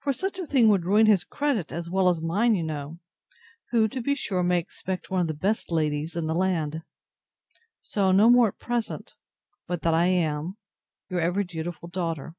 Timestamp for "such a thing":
0.12-0.68